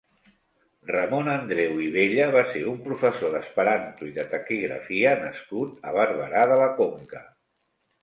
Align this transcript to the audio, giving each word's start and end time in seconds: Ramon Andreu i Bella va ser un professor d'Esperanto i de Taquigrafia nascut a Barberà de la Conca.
Ramon 0.91 1.29
Andreu 1.33 1.77
i 1.87 1.89
Bella 1.97 2.25
va 2.37 2.43
ser 2.55 2.63
un 2.73 2.81
professor 2.87 3.37
d'Esperanto 3.37 4.09
i 4.09 4.19
de 4.19 4.27
Taquigrafia 4.35 5.15
nascut 5.23 5.81
a 5.93 5.97
Barberà 6.03 6.51
de 6.55 6.63
la 6.67 6.75
Conca. 6.85 7.27